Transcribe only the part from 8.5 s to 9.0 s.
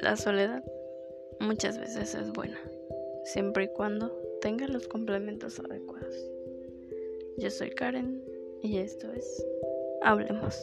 y